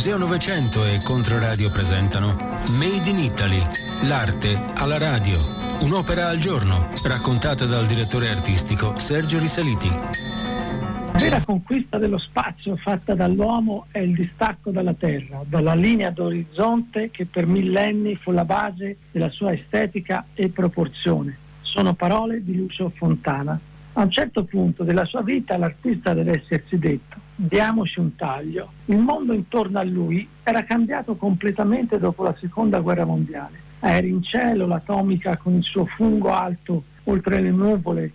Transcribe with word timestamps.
Museo 0.00 0.16
Novecento 0.16 0.86
e 0.86 0.98
Controradio 1.04 1.68
presentano 1.68 2.34
Made 2.78 3.10
in 3.10 3.18
Italy, 3.18 3.60
l'arte 4.08 4.58
alla 4.76 4.96
radio. 4.96 5.36
Un'opera 5.82 6.28
al 6.28 6.38
giorno, 6.38 6.88
raccontata 7.04 7.66
dal 7.66 7.84
direttore 7.84 8.30
artistico 8.30 8.96
Sergio 8.96 9.38
Risaliti. 9.38 9.88
La 9.90 11.18
vera 11.18 11.44
conquista 11.44 11.98
dello 11.98 12.16
spazio 12.16 12.76
fatta 12.76 13.14
dall'uomo 13.14 13.88
è 13.90 13.98
il 13.98 14.14
distacco 14.14 14.70
dalla 14.70 14.94
Terra, 14.94 15.42
dalla 15.46 15.74
linea 15.74 16.08
d'orizzonte 16.08 17.10
che 17.10 17.26
per 17.26 17.44
millenni 17.44 18.16
fu 18.16 18.30
la 18.30 18.46
base 18.46 18.96
della 19.12 19.28
sua 19.28 19.52
estetica 19.52 20.28
e 20.32 20.48
proporzione. 20.48 21.36
Sono 21.60 21.92
parole 21.92 22.42
di 22.42 22.56
Lucio 22.56 22.90
Fontana. 22.96 23.60
A 23.94 24.02
un 24.02 24.10
certo 24.10 24.44
punto 24.44 24.84
della 24.84 25.04
sua 25.04 25.22
vita 25.22 25.56
l'artista 25.56 26.14
deve 26.14 26.40
essersi 26.42 26.78
detto 26.78 27.28
diamoci 27.34 28.00
un 28.00 28.14
taglio. 28.16 28.72
Il 28.86 28.98
mondo 28.98 29.32
intorno 29.32 29.78
a 29.78 29.82
lui 29.82 30.28
era 30.42 30.64
cambiato 30.64 31.16
completamente 31.16 31.98
dopo 31.98 32.22
la 32.22 32.36
seconda 32.38 32.80
guerra 32.80 33.06
mondiale. 33.06 33.68
Aerei 33.80 34.10
in 34.10 34.22
cielo, 34.22 34.66
l'atomica 34.66 35.38
con 35.38 35.54
il 35.54 35.62
suo 35.62 35.86
fungo 35.86 36.32
alto 36.34 36.84
oltre 37.04 37.40
le 37.40 37.50
nuvole, 37.50 38.12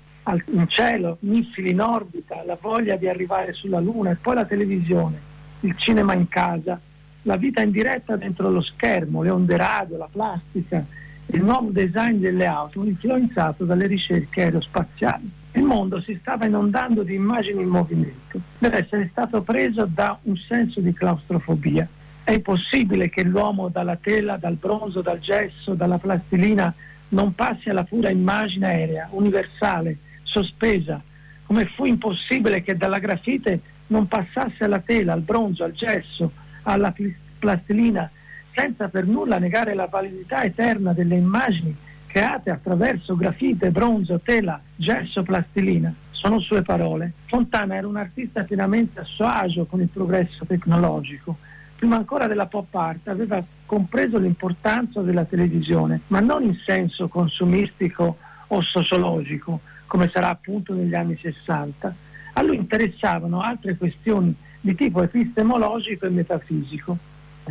in 0.52 0.66
cielo, 0.68 1.18
missili 1.22 1.72
in 1.72 1.82
orbita, 1.82 2.44
la 2.46 2.58
voglia 2.60 2.96
di 2.98 3.08
arrivare 3.08 3.54
sulla 3.54 3.80
Luna 3.80 4.12
e 4.12 4.16
poi 4.16 4.36
la 4.36 4.46
televisione, 4.46 5.20
il 5.62 5.76
cinema 5.78 6.14
in 6.14 6.28
casa, 6.28 6.80
la 7.24 7.36
vita 7.36 7.62
in 7.62 7.72
diretta 7.72 8.16
dentro 8.16 8.50
lo 8.50 8.62
schermo, 8.62 9.24
le 9.24 9.32
onde 9.32 9.58
radio, 9.58 9.98
la 9.98 10.10
plastica, 10.12 10.86
il 11.28 11.44
nuovo 11.44 11.72
design 11.72 12.20
delle 12.20 12.46
auto 12.46 12.84
influenzato 12.84 13.66
dalle 13.66 13.88
ricerche 13.88 14.44
aerospaziali. 14.44 15.32
Il 15.56 15.64
mondo 15.64 16.02
si 16.02 16.18
stava 16.20 16.46
inondando 16.46 17.02
di 17.04 17.16
immagini 17.16 17.62
in 17.62 17.70
movimento. 17.70 18.42
Deve 18.58 18.80
essere 18.80 19.08
stato 19.12 19.42
preso 19.42 19.86
da 19.86 20.18
un 20.24 20.36
senso 20.36 20.82
di 20.82 20.92
claustrofobia. 20.92 21.88
È 22.26 22.32
impossibile 22.32 23.10
che 23.10 23.24
l'uomo 23.24 23.70
dalla 23.70 23.96
tela, 23.96 24.36
dal 24.36 24.56
bronzo, 24.56 25.02
dal 25.02 25.20
gesso, 25.20 25.74
dalla 25.74 25.98
plastilina 25.98 26.74
non 27.10 27.34
passi 27.36 27.70
alla 27.70 27.86
pura 27.86 28.10
immagine 28.10 28.68
aerea, 28.68 29.08
universale, 29.12 29.98
sospesa, 30.24 31.02
come 31.46 31.66
fu 31.74 31.86
impossibile 31.86 32.62
che 32.62 32.76
dalla 32.76 33.00
grafite 33.00 33.62
non 33.88 34.10
passasse 34.10 34.66
alla 34.66 34.80
tela, 34.80 35.14
al 35.14 35.22
bronzo, 35.22 35.64
al 35.64 35.72
gesso, 35.72 36.32
alla 36.64 36.94
plastilina, 37.40 38.12
senza 38.54 38.90
per 38.90 39.06
nulla 39.06 39.38
negare 39.38 39.74
la 39.74 39.86
validità 39.86 40.44
eterna 40.44 40.92
delle 40.92 41.16
immagini 41.16 41.74
create 42.16 42.50
attraverso 42.50 43.18
grafite, 43.18 43.72
bronzo, 43.72 44.22
tela, 44.24 44.62
gesso, 44.78 45.22
plastilina. 45.22 45.94
Sono 46.12 46.40
sue 46.40 46.62
parole. 46.62 47.12
Fontana 47.26 47.76
era 47.76 47.86
un 47.86 47.98
artista 47.98 48.46
pienamente 48.46 49.02
a 49.02 49.04
suo 49.04 49.26
agio 49.26 49.66
con 49.66 49.82
il 49.82 49.90
progresso 49.90 50.46
tecnologico. 50.46 51.36
Prima 51.76 51.98
ancora 51.98 52.28
della 52.28 52.46
pop 52.46 52.74
art 52.74 53.10
aveva 53.10 53.44
compreso 53.66 54.18
l'importanza 54.18 55.02
della 55.02 55.26
televisione, 55.26 56.04
ma 56.08 56.22
non 56.22 56.44
in 56.44 56.58
senso 56.66 57.10
consumistico 57.10 58.16
o 58.48 58.62
sociologico, 58.62 59.60
come 59.86 60.10
sarà 60.14 60.30
appunto 60.30 60.74
negli 60.74 60.96
anni 60.96 61.20
60. 61.22 61.96
A 62.32 62.42
lui 62.44 62.56
interessavano 62.56 63.42
altre 63.42 63.76
questioni 63.76 64.34
di 64.62 64.74
tipo 64.74 65.04
epistemologico 65.04 66.06
e 66.06 66.10
metafisico. 66.10 66.98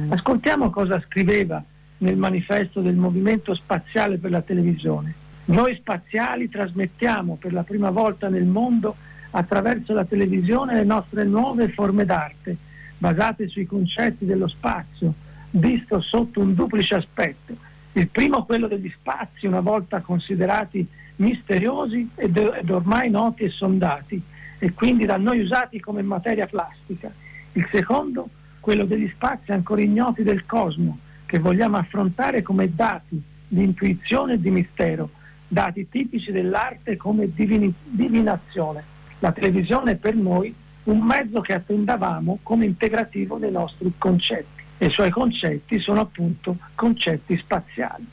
Ascoltiamo 0.09 0.71
cosa 0.71 1.03
scriveva 1.07 1.63
nel 1.99 2.17
manifesto 2.17 2.81
del 2.81 2.97
Movimento 2.97 3.55
Spaziale 3.55 4.19
per 4.19 4.31
la 4.31 4.43
Televisione. 4.43 5.15
Noi 5.47 5.75
spaziali 5.77 6.49
trasmettiamo 6.49 7.37
per 7.37 7.53
la 7.53 7.63
prima 7.63 7.91
volta 7.91 8.29
nel 8.29 8.47
mondo 8.47 8.97
attraverso 9.31 9.93
la 9.93 10.05
televisione 10.05 10.75
le 10.75 10.85
nostre 10.85 11.25
nuove 11.25 11.69
forme 11.69 12.05
d'arte, 12.05 12.57
basate 12.97 13.49
sui 13.49 13.67
concetti 13.67 14.25
dello 14.25 14.49
spazio, 14.49 15.13
visto 15.51 16.01
sotto 16.01 16.41
un 16.41 16.55
duplice 16.55 16.95
aspetto. 16.95 17.55
Il 17.93 18.09
primo 18.09 18.45
quello 18.45 18.69
degli 18.69 18.91
spazi, 18.97 19.47
una 19.47 19.61
volta 19.61 20.01
considerati 20.01 20.87
misteriosi 21.17 22.09
ed, 22.15 22.37
ed 22.37 22.71
ormai 22.71 23.11
noti 23.11 23.45
e 23.45 23.51
sondati, 23.51 24.21
e 24.59 24.73
quindi 24.73 25.05
da 25.05 25.17
noi 25.17 25.41
usati 25.41 25.79
come 25.79 26.03
materia 26.03 26.47
plastica. 26.47 27.13
Il 27.53 27.69
secondo 27.71 28.29
quello 28.61 28.85
degli 28.85 29.09
spazi 29.15 29.53
ancora 29.53 29.83
ignoti 29.83 30.23
del 30.23 30.47
cosmo, 30.47 30.99
che 31.35 31.41
vogliamo 31.41 31.79
affrontare 31.79 32.43
come 32.43 32.73
dati 32.77 33.21
di 33.49 33.65
intuizione 33.65 34.35
e 34.35 34.41
di 34.41 34.53
mistero, 34.53 35.11
dati 35.49 35.89
tipici 35.89 36.31
dell'arte 36.31 36.97
come 36.97 37.35
divini, 37.35 37.75
divinazione. 37.83 38.85
La 39.19 39.33
televisione 39.33 39.93
è 39.93 39.97
per 39.97 40.15
noi 40.15 40.55
un 40.85 41.01
mezzo 41.01 41.41
che 41.41 41.55
attendavamo 41.55 42.39
come 42.45 42.67
integrativo 42.67 43.39
dei 43.39 43.51
nostri 43.51 43.93
concetti 43.99 44.63
e 44.79 44.87
i 44.87 44.91
suoi 44.91 45.11
concetti 45.11 45.81
sono 45.81 46.03
appunto 46.03 46.57
concetti 46.77 47.37
spaziali. 47.37 48.07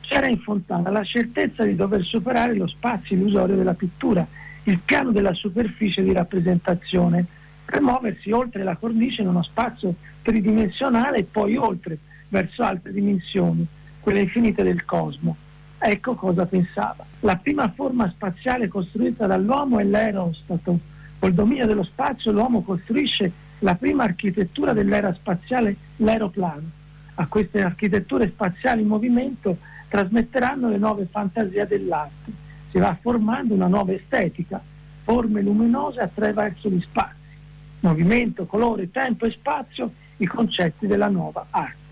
C'era 0.00 0.26
in 0.26 0.40
Fontana 0.40 0.90
la 0.90 1.02
certezza 1.02 1.64
di 1.64 1.76
dover 1.76 2.04
superare 2.04 2.54
lo 2.56 2.66
spazio 2.66 3.16
illusorio 3.16 3.56
della 3.56 3.72
pittura, 3.72 4.26
il 4.64 4.80
piano 4.80 5.12
della 5.12 5.32
superficie 5.32 6.02
di 6.02 6.12
rappresentazione, 6.12 7.24
per 7.64 7.80
muoversi 7.80 8.30
oltre 8.32 8.62
la 8.62 8.76
cornice 8.76 9.22
in 9.22 9.28
uno 9.28 9.42
spazio 9.42 9.94
tridimensionale 10.20 11.16
e 11.16 11.24
poi 11.24 11.56
oltre 11.56 12.00
verso 12.28 12.62
altre 12.62 12.92
dimensioni, 12.92 13.66
quelle 14.00 14.22
infinite 14.22 14.62
del 14.62 14.84
cosmo. 14.84 15.36
Ecco 15.78 16.14
cosa 16.14 16.46
pensava. 16.46 17.04
La 17.20 17.36
prima 17.36 17.70
forma 17.74 18.08
spaziale 18.10 18.68
costruita 18.68 19.26
dall'uomo 19.26 19.78
è 19.78 19.84
l'aerostato. 19.84 20.78
Col 21.18 21.32
dominio 21.32 21.66
dello 21.66 21.84
spazio 21.84 22.32
l'uomo 22.32 22.62
costruisce 22.62 23.32
la 23.60 23.74
prima 23.74 24.04
architettura 24.04 24.72
dell'era 24.72 25.12
spaziale, 25.14 25.76
l'aeroplano. 25.96 26.70
A 27.14 27.26
queste 27.26 27.62
architetture 27.62 28.28
spaziali 28.28 28.82
in 28.82 28.88
movimento 28.88 29.58
trasmetteranno 29.88 30.68
le 30.68 30.78
nuove 30.78 31.08
fantasie 31.10 31.66
dell'arte. 31.66 32.32
Si 32.70 32.78
va 32.78 32.96
formando 33.00 33.54
una 33.54 33.68
nuova 33.68 33.92
estetica, 33.92 34.60
forme 35.04 35.40
luminose 35.40 36.00
attraverso 36.00 36.68
gli 36.68 36.80
spazi. 36.80 37.14
Movimento, 37.80 38.46
colore, 38.46 38.90
tempo 38.90 39.24
e 39.26 39.30
spazio, 39.30 39.92
i 40.18 40.26
concetti 40.26 40.86
della 40.86 41.08
nuova 41.08 41.46
arte. 41.50 41.85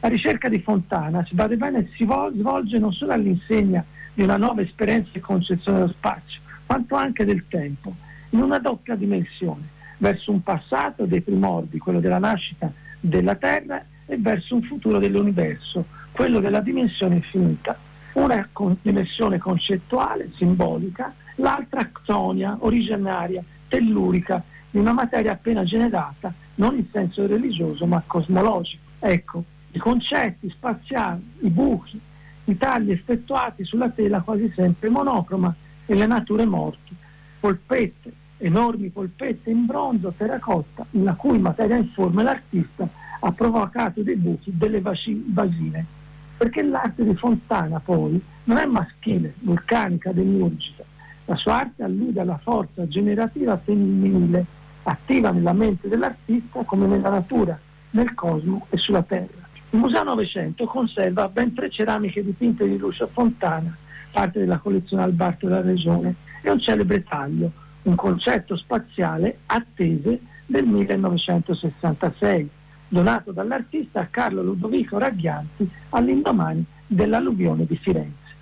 La 0.00 0.08
ricerca 0.08 0.48
di 0.48 0.60
Fontana, 0.60 1.24
si 1.26 1.34
bade 1.34 1.56
bene, 1.56 1.90
si 1.94 2.04
svolge 2.04 2.78
non 2.78 2.92
solo 2.92 3.12
all'insegna 3.12 3.84
di 4.14 4.22
una 4.22 4.36
nuova 4.36 4.62
esperienza 4.62 5.10
e 5.12 5.20
concezione 5.20 5.78
dello 5.78 5.92
spazio, 5.92 6.40
quanto 6.64 6.94
anche 6.94 7.26
del 7.26 7.44
tempo, 7.48 7.94
in 8.30 8.40
una 8.40 8.58
doppia 8.58 8.94
dimensione, 8.94 9.68
verso 9.98 10.30
un 10.32 10.42
passato 10.42 11.04
dei 11.04 11.20
primordi, 11.20 11.78
quello 11.78 12.00
della 12.00 12.18
nascita 12.18 12.72
della 12.98 13.34
Terra, 13.34 13.84
e 14.06 14.16
verso 14.16 14.54
un 14.54 14.62
futuro 14.62 14.98
dell'universo, 14.98 15.84
quello 16.12 16.40
della 16.40 16.60
dimensione 16.60 17.16
infinita. 17.16 17.78
Una 18.14 18.48
dimensione 18.82 19.38
concettuale, 19.38 20.32
simbolica, 20.36 21.14
l'altra 21.36 21.80
actonia, 21.80 22.56
originaria, 22.60 23.44
tellurica, 23.68 24.42
di 24.70 24.78
una 24.78 24.92
materia 24.92 25.32
appena 25.32 25.62
generata, 25.62 26.32
non 26.56 26.76
in 26.76 26.86
senso 26.90 27.26
religioso 27.26 27.86
ma 27.86 28.02
cosmologico. 28.06 28.82
Ecco, 28.98 29.44
i 29.72 29.78
concetti 29.78 30.50
spaziali, 30.50 31.22
i 31.40 31.50
buchi, 31.50 32.00
i 32.44 32.56
tagli 32.56 32.90
effettuati 32.90 33.64
sulla 33.64 33.90
tela 33.90 34.20
quasi 34.20 34.52
sempre 34.54 34.88
monocroma 34.88 35.54
e 35.86 35.94
le 35.94 36.06
nature 36.06 36.44
morti, 36.44 36.94
polpette, 37.38 38.12
enormi 38.38 38.88
polpette 38.88 39.50
in 39.50 39.66
bronzo, 39.66 40.12
terracotta, 40.16 40.86
la 40.92 41.14
cui 41.14 41.38
materia 41.38 41.76
informe 41.76 42.22
l'artista 42.22 42.88
ha 43.20 43.32
provocato 43.32 44.02
dei 44.02 44.16
buchi, 44.16 44.52
delle 44.56 44.80
vasine. 44.80 45.98
Perché 46.36 46.62
l'arte 46.62 47.04
di 47.04 47.14
Fontana 47.14 47.80
poi 47.80 48.20
non 48.44 48.56
è 48.56 48.64
maschile, 48.64 49.34
vulcanica, 49.40 50.10
demiurgica. 50.10 50.84
La 51.26 51.36
sua 51.36 51.60
arte 51.60 51.82
allude 51.82 52.20
alla 52.20 52.38
forza 52.38 52.88
generativa 52.88 53.58
femminile, 53.58 54.46
attiva 54.82 55.30
nella 55.30 55.52
mente 55.52 55.86
dell'artista 55.86 56.64
come 56.64 56.86
nella 56.86 57.10
natura, 57.10 57.58
nel 57.90 58.14
cosmo 58.14 58.66
e 58.70 58.78
sulla 58.78 59.02
terra. 59.02 59.39
Il 59.72 59.78
Museo 59.78 60.02
Novecento 60.02 60.66
conserva 60.66 61.28
ben 61.28 61.54
tre 61.54 61.70
ceramiche 61.70 62.24
dipinte 62.24 62.66
di 62.66 62.76
Lucio 62.76 63.06
Fontana, 63.12 63.76
parte 64.10 64.40
della 64.40 64.58
collezione 64.58 65.04
Alberto 65.04 65.46
della 65.46 65.60
Regione, 65.60 66.16
e 66.42 66.50
un 66.50 66.58
celebre 66.58 67.04
taglio, 67.04 67.52
un 67.82 67.94
concetto 67.94 68.56
spaziale 68.56 69.38
attese 69.46 70.20
del 70.46 70.66
1966, 70.66 72.50
donato 72.88 73.30
dall'artista 73.30 74.08
Carlo 74.10 74.42
Ludovico 74.42 74.98
Raghianti 74.98 75.70
all'indomani 75.90 76.64
dell'alluvione 76.88 77.64
di 77.64 77.76
Firenze. 77.76 78.34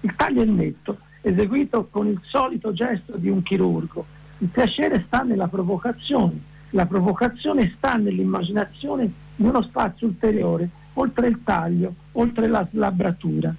Il 0.00 0.12
taglio 0.16 0.42
è 0.42 0.46
netto, 0.46 0.98
eseguito 1.20 1.86
con 1.92 2.08
il 2.08 2.20
solito 2.24 2.72
gesto 2.72 3.16
di 3.16 3.28
un 3.28 3.44
chirurgo. 3.44 4.04
Il 4.38 4.48
piacere 4.48 5.04
sta 5.06 5.20
nella 5.20 5.46
provocazione, 5.46 6.40
la 6.70 6.86
provocazione 6.86 7.72
sta 7.76 7.94
nell'immaginazione 7.94 9.21
di 9.36 9.44
uno 9.44 9.62
spazio 9.62 10.06
ulteriore, 10.06 10.68
oltre 10.94 11.28
il 11.28 11.42
taglio, 11.42 11.94
oltre 12.12 12.46
la 12.48 12.66
slabbratura, 12.70 13.54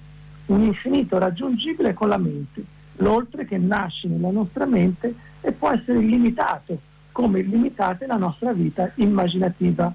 un 0.46 0.62
infinito 0.62 1.18
raggiungibile 1.18 1.94
con 1.94 2.08
la 2.08 2.18
mente, 2.18 2.64
l'oltre 2.96 3.44
che 3.44 3.58
nasce 3.58 4.08
nella 4.08 4.30
nostra 4.30 4.66
mente 4.66 5.14
e 5.40 5.52
può 5.52 5.70
essere 5.70 5.98
illimitato, 5.98 6.78
come 7.12 7.40
illimitata 7.40 8.04
è 8.04 8.06
la 8.06 8.16
nostra 8.16 8.52
vita 8.52 8.90
immaginativa. 8.96 9.92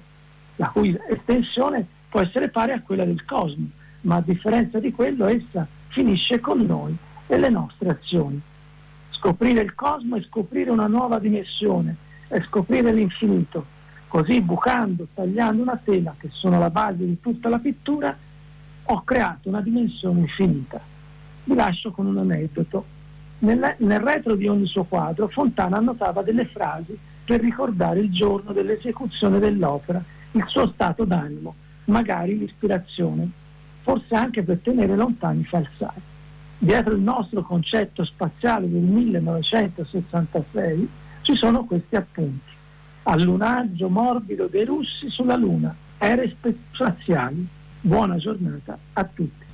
la 0.56 0.68
cui 0.68 0.94
estensione 1.08 1.86
può 2.10 2.20
essere 2.20 2.50
pari 2.50 2.72
a 2.72 2.82
quella 2.82 3.06
del 3.06 3.24
cosmo, 3.24 3.66
ma 4.02 4.16
a 4.16 4.20
differenza 4.20 4.78
di 4.78 4.92
quello 4.92 5.26
essa 5.26 5.66
finisce 5.88 6.38
con 6.40 6.60
noi 6.60 6.94
e 7.26 7.38
le 7.38 7.48
nostre 7.48 7.88
azioni. 7.88 8.38
Scoprire 9.10 9.62
il 9.62 9.74
cosmo 9.74 10.16
è 10.16 10.22
scoprire 10.22 10.70
una 10.70 10.86
nuova 10.86 11.18
dimensione, 11.18 11.96
è 12.28 12.40
scoprire 12.42 12.92
l'infinito. 12.92 13.64
Così 14.10 14.40
bucando, 14.40 15.06
tagliando 15.14 15.62
una 15.62 15.80
tela, 15.84 16.16
che 16.18 16.30
sono 16.32 16.58
la 16.58 16.68
base 16.68 17.06
di 17.06 17.20
tutta 17.20 17.48
la 17.48 17.60
pittura, 17.60 18.12
ho 18.82 19.04
creato 19.04 19.48
una 19.48 19.60
dimensione 19.60 20.18
infinita. 20.18 20.80
Vi 21.44 21.54
lascio 21.54 21.92
con 21.92 22.06
un 22.06 22.18
aneddoto. 22.18 22.84
Nel, 23.38 23.76
nel 23.78 24.00
retro 24.00 24.34
di 24.34 24.48
ogni 24.48 24.66
suo 24.66 24.82
quadro 24.82 25.28
Fontana 25.28 25.76
annotava 25.76 26.22
delle 26.22 26.46
frasi 26.46 26.98
per 27.24 27.40
ricordare 27.40 28.00
il 28.00 28.10
giorno 28.10 28.52
dell'esecuzione 28.52 29.38
dell'opera, 29.38 30.02
il 30.32 30.42
suo 30.48 30.66
stato 30.72 31.04
d'animo, 31.04 31.54
magari 31.84 32.36
l'ispirazione, 32.36 33.30
forse 33.82 34.16
anche 34.16 34.42
per 34.42 34.58
tenere 34.58 34.96
lontani 34.96 35.42
i 35.42 35.44
falsari. 35.44 36.02
Dietro 36.58 36.94
il 36.94 37.00
nostro 37.00 37.44
concetto 37.44 38.04
spaziale 38.04 38.68
del 38.68 38.82
1966 38.82 40.88
ci 41.22 41.36
sono 41.36 41.64
questi 41.64 41.94
appunti. 41.94 42.49
Allunaggio 43.02 43.88
morbido 43.88 44.46
dei 44.46 44.64
russi 44.64 45.08
sulla 45.08 45.36
Luna, 45.36 45.74
ere 45.98 46.36
spaziali. 46.72 47.46
Buona 47.80 48.16
giornata 48.16 48.78
a 48.92 49.04
tutti. 49.04 49.48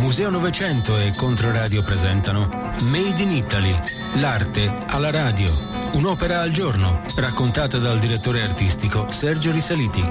Museo 0.00 0.30
Novecento 0.30 0.96
e 0.96 1.12
Controradio 1.14 1.82
presentano 1.82 2.48
Made 2.90 3.22
in 3.22 3.30
Italy, 3.30 3.78
l'arte 4.20 4.72
alla 4.88 5.10
radio. 5.10 5.50
Un'opera 5.92 6.40
al 6.40 6.50
giorno, 6.50 7.00
raccontata 7.16 7.78
dal 7.78 7.98
direttore 7.98 8.42
artistico 8.42 9.08
Sergio 9.10 9.52
Risaliti. 9.52 10.02